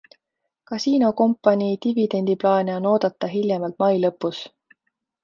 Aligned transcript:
Kasiinokompanii 0.69 1.77
dividendiplaane 1.85 2.73
on 2.79 2.87
oodata 2.93 3.29
hiljemalt 3.35 3.79
mai 3.85 3.91
lõpus. 4.07 4.41